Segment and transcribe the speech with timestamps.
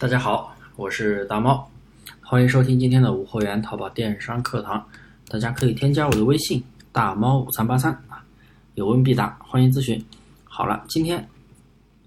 [0.00, 1.70] 大家好，我是大猫，
[2.22, 4.82] 欢迎收听今天的无货源淘宝电商课堂。
[5.28, 8.24] 大家可以添加我的微信大猫五三八三啊，
[8.76, 10.02] 有问必答，欢迎咨询。
[10.44, 11.28] 好了，今天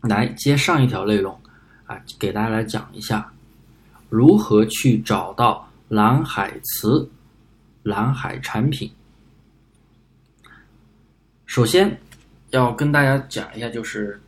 [0.02, 1.40] 来接上一条内容
[1.86, 3.32] 啊，给大家来讲一下
[4.10, 7.08] 如何去找到蓝海词、
[7.84, 8.92] 蓝海产品。
[11.46, 11.96] 首先
[12.50, 14.20] 要跟大家讲一下，就是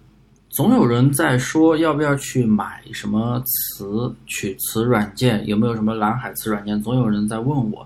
[0.55, 6.81] 总有人在说要不要去买什么词取词软件，有没有什么蓝海词软件？
[6.81, 7.85] 总有人在问我。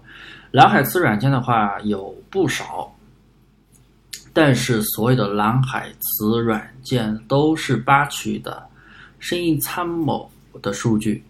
[0.51, 2.95] 蓝海词软件的话有不少，
[4.33, 8.63] 但是所有的蓝海词软件都是八取的
[9.17, 10.29] 生意参谋
[10.61, 11.23] 的数据，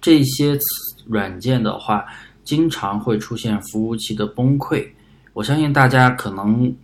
[0.00, 0.64] 这些词
[1.08, 2.06] 软件的话，
[2.42, 4.88] 经常会出现服务器的崩溃。
[5.34, 6.74] 我相信大家可能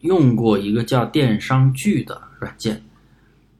[0.00, 2.82] 用过一个叫电商剧的软件，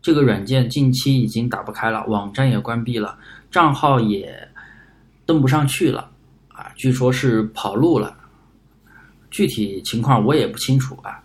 [0.02, 3.16] 这个软件近期已经打不开了，网站也关闭了，
[3.48, 4.36] 账号也
[5.24, 6.10] 登不上去了。
[6.48, 8.16] 啊，据说是跑路了，
[9.30, 11.22] 具体情况我也不清楚啊。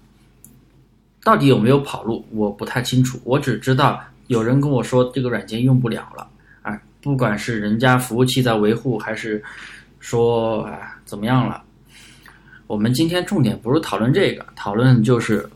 [1.23, 3.20] 到底有没有跑路，我不太清楚。
[3.23, 6.30] 我只知道有人跟我说这个软件用不了了
[6.62, 9.44] 啊，不管是人家服务器在维护，还是
[10.00, 11.64] 说啊怎么样了。
[12.67, 15.50] 我们今天重点不是讨论这个，讨论就是，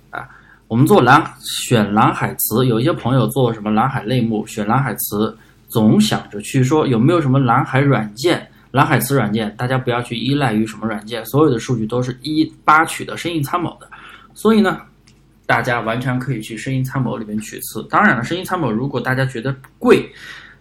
[0.72, 8.48] 我们做蓝选蓝海词，有一些朋友做什么蓝海类目选蓝海词，总想着去说有没有什么蓝海软件。
[8.72, 13.92] 蓝海词软件，大家不要去依赖于什么软件，所有的数据都是一八取的生意参谋的，
[14.34, 14.80] 所以呢，
[15.46, 17.86] 大家完全可以去生意参谋里面取词。
[17.90, 20.10] 当然了，生意参谋如果大家觉得贵，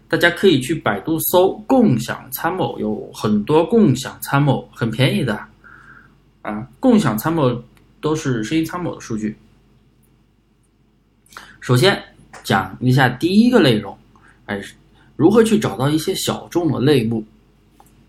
[0.08, 5.40] 大家可以去百度搜共享参谋，有很多共享参谋很便宜的，
[6.42, 7.62] 啊，共享参谋
[8.00, 9.38] 都是生意参谋的数据。
[11.60, 12.02] 首先
[12.42, 13.96] 讲一下第一个内容，
[14.46, 14.60] 哎，
[15.16, 17.24] 如何去找到一些小众的类目。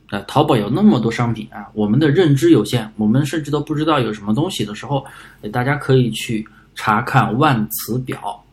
[0.10, 5.06] 呃，淘宝有那么多商品啊，我们的认知有限，我们甚至都不知道有什么东西的时候，
[5.54, 6.46] 大家可以去
[6.76, 8.44] 查看万词表。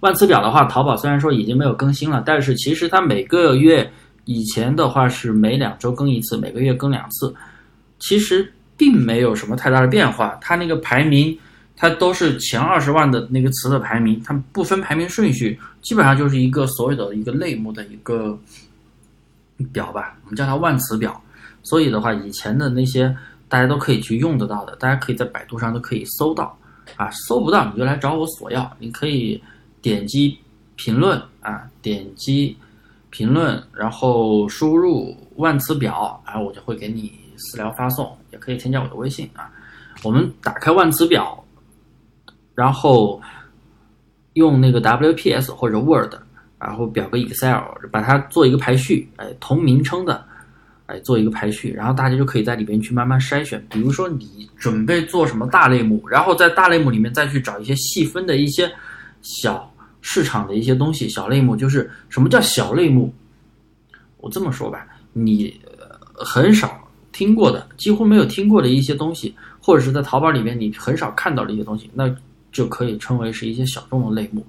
[0.00, 3.88] 万词表的话，淘宝虽然说已经没有更新了，但是其实它每个月
[4.24, 7.32] 以前的话是每两周更一次，每个月更两次，
[8.00, 10.36] 其实并没有什么太大的变化。
[10.40, 11.36] 它那个排名，
[11.78, 18.38] 它都是前二十万的那个词的排名，它不分排名顺序，基本上就是一个所有的一个类目的一个。
[19.72, 21.20] 表吧，我们叫它万词表。
[21.64, 23.12] 所以的话，以前的那些
[23.48, 26.56] 大家都可以去用得到的，大家可以在百度上都可以搜到。
[26.94, 28.72] 啊，搜不到你就来找我索要。
[28.78, 29.42] 你可以
[29.82, 30.38] 点击
[30.76, 32.56] 评论啊，点击
[33.10, 38.16] 评论，然后输入万词表，然后我就会给你私聊发送。
[38.30, 39.50] 也可以添加我的微信啊。
[40.04, 41.44] 我们打开万词表，
[42.58, 43.22] 然后
[44.32, 46.12] 用那个 WPS 或者 Word。
[46.60, 50.24] 然后表格 Excel 把它做一个排序，哎，同名称的，
[50.86, 53.64] 哎，做一个排序，然后大家就可以在里边去慢慢筛选。
[53.70, 58.68] 比如说你准备做什么大类目，然后在大类目里面再去找一些细分的一些
[59.22, 61.08] 小市场的一些东西。
[61.08, 63.14] 小类目就是什么叫小类目？
[64.16, 65.60] 我这么说吧，你
[66.12, 66.76] 很少
[67.12, 69.32] 听过的，几乎没有听过的一些东西，
[69.62, 72.12] 或者是在淘宝里面你很少看到的一些东西，那
[72.52, 74.44] 就可以称为是一些小众的类目。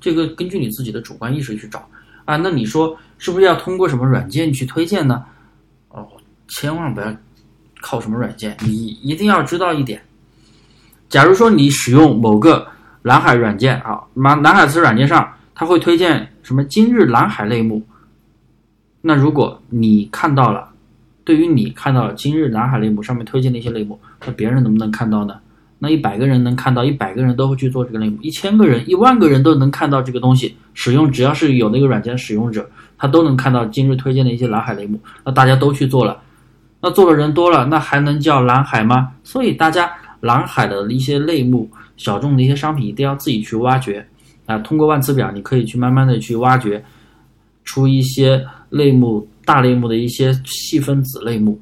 [0.00, 1.88] 这个根据你自己的主观意识去找
[2.24, 5.24] 啊，那你说是不是要通过什么软件去推荐呢？
[5.88, 6.06] 哦，
[6.48, 7.16] 千万不要
[7.80, 10.00] 靠什么软件，你一定要知道一点。
[11.08, 12.66] 假如说你使用某个
[13.02, 17.82] 蓝海软件啊，蓝蓝海词软件上，它会推荐什么今日蓝海类目。
[19.00, 20.68] 那如果你看到了，
[21.24, 25.38] 对于你看到了今日蓝海类目上面推荐的一些类目，那别人能不能看到呢？
[25.78, 30.56] 那一百个人能看到，一百个人都会去做这个类目，一千个人、一万个人都能看到这个东西。
[30.72, 34.98] 使用只要是有那个软件使用者，他都能看到今日推荐的一些蓝海类目。
[35.24, 36.20] 那大家都去做了，
[36.80, 39.12] 那做的人多了，那还能叫蓝海吗？
[39.22, 44.06] 所以大家蓝海的一些类目、小众的一些商品，一定要自己去挖掘
[44.46, 44.58] 啊。
[44.58, 46.82] 通过万词表，你可以去慢慢的去挖掘
[47.64, 51.60] 出一些类目、大类目的一些细分子类目。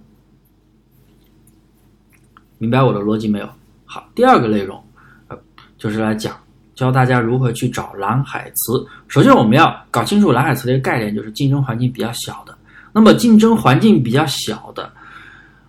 [2.59, 3.49] 明白我的逻辑没有？
[3.95, 4.83] 好，第二个内容，
[5.29, 5.39] 呃，
[5.79, 6.37] 就是来讲
[6.75, 8.85] 教大家如何去找蓝海词。
[9.07, 12.53] 首先，我们要搞清楚蓝海词的一个概念，就是竞争环境比较小的。
[12.93, 14.93] 那么，竞争环境比较小的，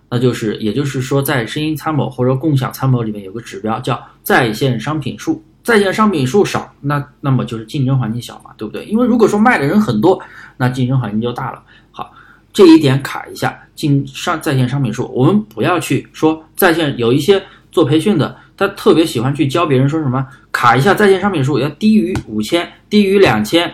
[0.10, 8.86] 那就是，也就是说，在声音参谋或者共享参谋里面有个指标叫在线商品数，在线商品数少，那那么就是竞争环境小嘛，对不对？
[8.86, 10.20] 因为如果说卖的人很多，
[10.58, 11.62] 那竞争环境就大了。
[11.92, 12.12] 好，
[12.52, 17.40] 这一点卡一下，进上在线商品数，我们不要去说在线有一些。
[17.76, 23.70] 做培训的，他特别喜欢去教别人说什么卡一下在线商品数要低于五千，低于两千，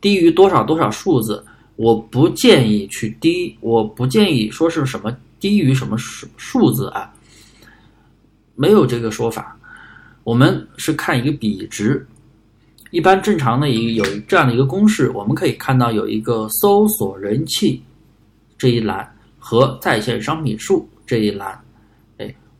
[0.00, 1.40] 低于多少多少数字，
[1.76, 7.08] 我不建议去低，我不建议说是什么低于什么数数字啊，
[8.56, 9.56] 没有这个说法。
[10.24, 12.04] 我们是看一个比值，
[12.90, 17.80] 一般正常的一有这样的一个公式，我们可以看到有一个搜索人气
[18.58, 19.08] 这一栏
[19.38, 21.56] 和在线商品数这一栏，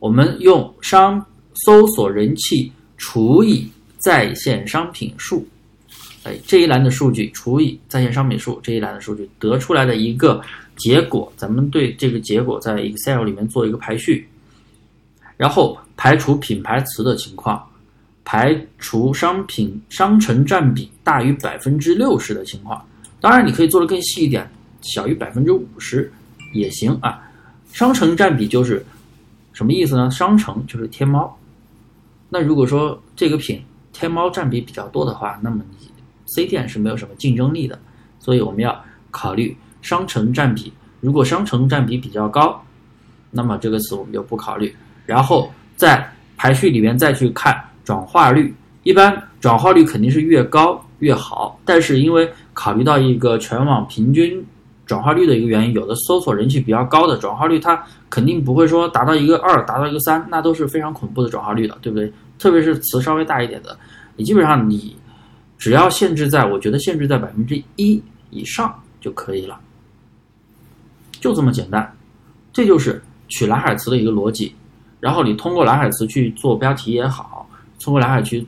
[0.05, 1.25] 我们用商
[1.65, 3.67] 搜索人气除以
[3.97, 5.49] 在线商品数。
[6.25, 10.43] 哎，这一栏的数据除以在线商品数这一栏的数据得出来的一个
[10.77, 14.29] 结果，咱们对这个结果在 Excel 里面做一个排序，
[15.39, 17.67] 然后排除品牌词的情况，
[18.27, 22.87] 排除商品商城占比大于百分之六十的情况。
[23.23, 24.47] 当然，你可以做的更细一点，
[24.83, 26.12] 小于百分之五十
[26.53, 27.23] 也行啊。
[27.73, 28.85] 商城占比就是
[29.55, 30.11] 什么意思呢？
[30.11, 31.35] 商城就是天猫。
[32.29, 33.62] 那如果说这个品
[33.95, 35.89] 天猫占比比较多的话，那么你。
[36.27, 37.79] C 店是没有什么竞争力的，
[38.19, 40.73] 所以我们要考虑商城占比。
[41.01, 42.61] 如果商城占比比较高，
[43.31, 44.75] 那么这个词我们就不考虑。
[45.05, 48.53] 然后在排序里面再去看转化率，
[48.85, 51.61] 一般转化率肯定是越高越好。
[51.62, 54.45] 但是因为考虑到一个全网平均
[54.87, 62.13] 转化率的一个原因，有的搜索人气比较高的转化率，它肯定不会说达到一个二，达到一个三，那都是非常恐怖的转化率的，对不对？
[62.39, 63.77] 特别是词稍微大一点的，
[64.17, 64.97] 你基本上你。
[65.57, 69.59] 只要限制在，我觉得限制在百分之一以上就可以了，
[71.13, 71.91] 就这么简单。
[72.53, 74.55] 这就是取蓝海词的一个逻辑。
[75.01, 77.49] 然后你通过蓝海词去做标题也好，
[77.81, 78.47] 通过蓝海去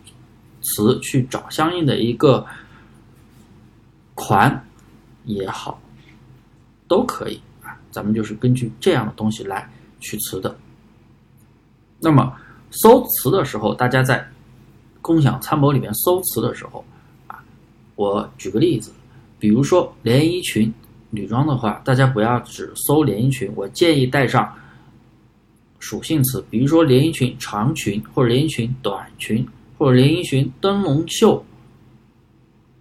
[0.61, 2.44] 词去找相应的一个
[4.15, 4.62] 款
[5.25, 5.81] 也好，
[6.88, 7.79] 都可以啊。
[7.91, 9.69] 咱们就是根据这样的东西来
[10.00, 10.56] 取词的。
[11.99, 12.35] 那么
[12.71, 14.27] 搜词的时候，大家在
[15.00, 16.85] 共享参谋里面搜词的时候
[17.27, 17.43] 啊。
[17.94, 18.93] 我举个例子，
[19.38, 20.73] 比如说连衣裙
[21.11, 24.53] 女装的话，大家不要只搜连衣裙，我建议带上
[25.79, 29.47] 属性词，比如说连衣裙长裙，或者连衣裙短裙，
[29.79, 31.43] 或者连衣裙灯笼袖、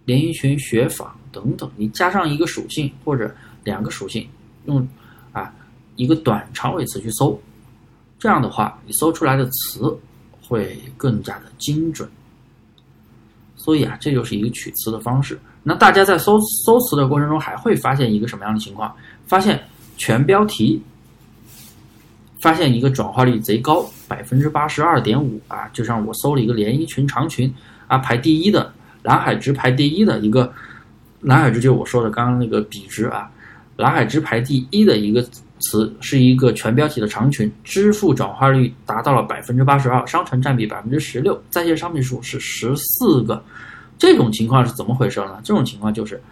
[0.04, 3.34] 连衣裙雪纺等等，你加上一个属性或者
[3.66, 4.26] 两个属性，
[4.64, 4.88] 用
[5.32, 5.52] 啊
[5.96, 7.38] 一个短长尾词去搜，
[8.18, 9.94] 这样的话你搜出来的词
[10.40, 12.08] 会更加的精准。
[13.56, 15.36] 所以啊，这就是一个取词的方式。
[15.64, 18.94] 那大家在搜搜词的过程中，还会发现一个什么样的情况？
[19.26, 19.60] 发现
[19.96, 20.80] 全标题，
[22.40, 25.68] 发现一个转化率贼高，百分之八十二点五啊！
[25.72, 27.52] 就像我搜了一个连衣裙长裙
[27.88, 28.72] 啊，排第一的
[29.02, 30.52] 蓝海值排第一的一个
[31.20, 33.28] 蓝海值，就是我说的刚刚那个比值啊，
[33.76, 35.26] 蓝海之排第一的一个。
[35.58, 43.42] 词是一个全标题的长裙，支付转化率达到了百分之八十二，商城占比百分之十六，在线商品数是十四个。
[43.96, 45.40] 这种情况是怎么回事呢？
[45.42, 46.22] 这种情况就是，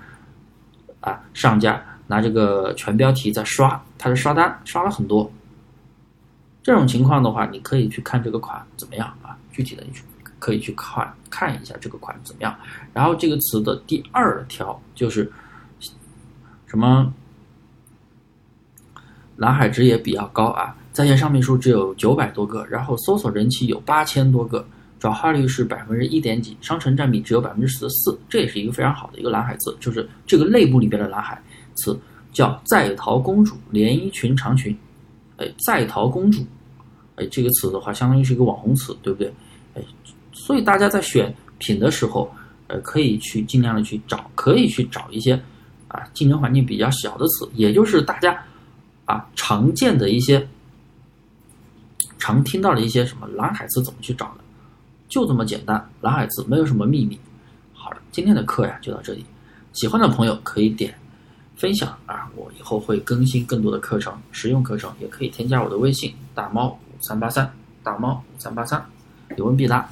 [1.01, 5.33] 啊，上家拿这个全标题在刷，他的刷单刷了很多。
[6.63, 9.35] 这种情况的话，你可以去看这个款怎么样啊？
[9.51, 10.03] 具体的你去
[10.39, 12.55] 可以去看看一下这个款怎么样。
[12.93, 15.33] 然后这个词的第二条就是
[16.67, 17.11] 什么？
[19.37, 24.65] 蓝海值也比较高啊，在线商品数只有九百多个，然后搜索人气有八千多个，
[25.01, 31.43] 转化率是百分之一点几，商城占比只有百分之十四，这也是一个非常好的一个蓝海词，就是这个类目里边的蓝海
[31.75, 31.99] 词，
[32.33, 34.77] 叫在逃公主连衣裙长裙，
[35.39, 36.47] 哎，在逃公主，
[37.17, 39.33] 哎，这个词的话相当于是一个网红词，对不对？
[39.75, 39.83] 哎，
[40.33, 42.33] 所以大家在选品的时候，
[42.69, 45.35] 呃，可以去尽量的去找，可以去找一些
[45.89, 48.41] 啊竞争环境比较小的词，也就是大家。
[49.05, 50.49] 啊，常见的一些、
[52.19, 54.45] 常听到的一些什么蓝海词怎么去找的？
[55.09, 57.19] 就这么简单，蓝海词没有什么秘密。
[57.73, 59.25] 好了，今天的课呀就到这里，
[59.73, 60.95] 喜欢的朋友可以点
[61.57, 68.85] 分享啊，我以后会更新更多的课程，实用课程也可以添加我的微信大猫五三八三大猫五三八三，
[69.37, 69.89] 有问必答。